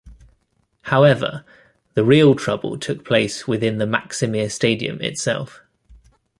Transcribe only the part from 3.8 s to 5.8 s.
Maksimir stadium itself.